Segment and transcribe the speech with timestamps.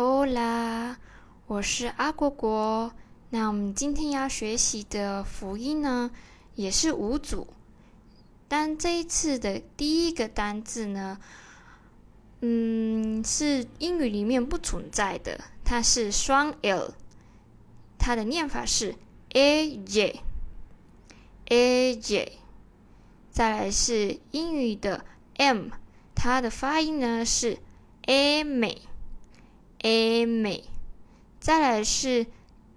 [0.00, 0.96] 欧啦，
[1.46, 2.90] 我是阿果果。
[3.28, 6.10] 那我们今天要学习的辅音呢，
[6.54, 7.48] 也是五组，
[8.48, 11.18] 但这一次的第一个单字呢，
[12.40, 16.94] 嗯，是英语里面不存在的，它是双 l，
[17.98, 18.94] 它的念法是
[19.34, 20.20] a j
[21.44, 22.38] a j，
[23.30, 25.04] 再来是英语的
[25.36, 25.68] m，
[26.14, 27.58] 它的发音呢是
[28.06, 28.80] a 美。
[29.82, 30.64] A 美，
[31.38, 32.26] 再来是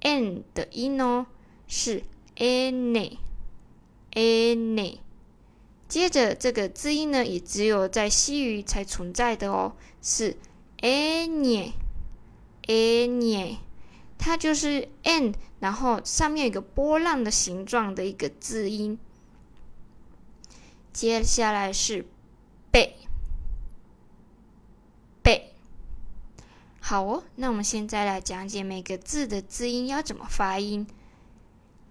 [0.00, 1.26] n 的音哦，
[1.66, 2.04] 是
[2.36, 3.18] a 内
[4.12, 5.00] a 内。
[5.88, 10.36] 接着这个字音呢，也只有在西语才存在的哦，是
[10.82, 11.72] a 涅
[12.66, 13.58] a 涅，
[14.18, 18.98] 它就是 n，然后上面有一个波浪的形状的一个字音。
[20.92, 22.06] 接下来是
[22.70, 22.96] 贝。
[26.86, 30.86] 好哦，那我们现在来讲解每个字的字音要怎么发音。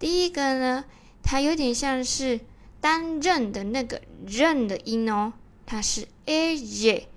[0.00, 0.84] 第一个呢，
[1.22, 2.40] 它有点像是
[2.80, 5.32] 单刃的那个刃的音哦，
[5.64, 7.08] 它是 a j。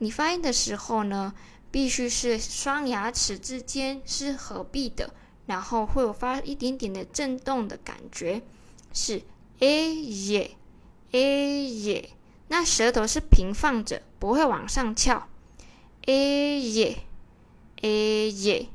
[0.00, 1.32] 你发音的时候呢，
[1.70, 5.14] 必须是双牙齿之间是合闭的，
[5.46, 8.42] 然后会有发一点点的震动的感觉，
[8.92, 9.22] 是
[9.60, 10.54] a j
[11.12, 12.10] a j。
[12.48, 15.29] 那舌头是平放着，不会往上翘。
[16.06, 16.98] A 耶
[17.82, 18.68] a 耶，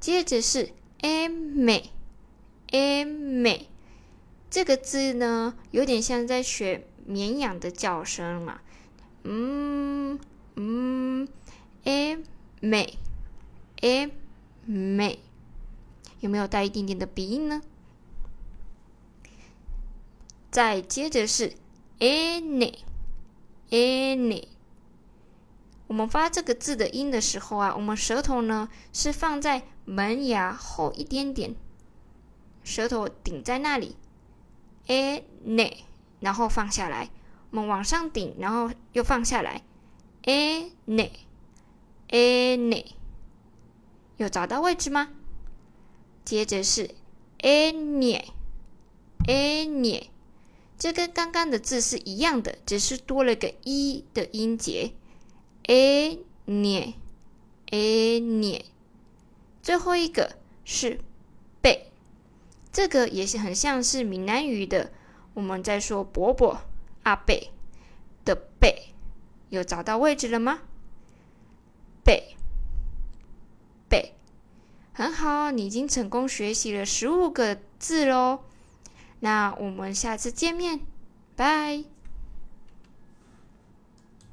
[0.00, 1.90] 接着是 a 美
[2.70, 3.68] a 美，
[4.50, 8.60] 这个字呢有点像在学绵羊的叫声嘛，
[9.24, 10.18] 嗯
[10.56, 11.28] 嗯
[11.84, 12.18] ，a
[12.60, 12.98] 美
[13.80, 14.10] a
[14.64, 15.18] 美，
[16.20, 17.62] 有没有带一点点的鼻音呢？
[20.50, 21.54] 再接着是
[21.98, 22.74] any
[23.70, 24.48] any。
[25.92, 31.54] 我们发这个字的音的时候啊，我们舌头呢是放在门牙后一点点，
[32.64, 33.94] 舌头顶在那里
[34.86, 35.84] ，a 内，
[36.20, 37.10] 然后放下来，
[37.50, 39.60] 我们往上顶，然后又放下来
[40.22, 41.12] ，a 内
[42.08, 42.96] ，a 内，
[44.16, 45.10] 有找到位置吗？
[46.24, 46.94] 接着是
[47.42, 48.32] a 涅
[49.28, 50.08] ，a 涅，
[50.78, 54.94] 这跟刚刚的字是一样的，只是多了个一的音节。
[55.68, 56.94] A 捏
[57.70, 58.64] a 捏，
[59.62, 61.00] 最后一个是
[61.60, 61.86] 贝，
[62.72, 64.92] 这个也是很像是闽南语的。
[65.34, 66.60] 我们在说伯伯
[67.04, 67.50] 阿贝
[68.24, 68.92] 的贝，
[69.48, 70.60] 有找到位置了吗？
[72.04, 72.36] 贝
[73.88, 74.14] 贝，
[74.92, 78.40] 很好，你已经成功学习了十五个字喽。
[79.20, 80.80] 那我们下次见面，
[81.36, 81.84] 拜。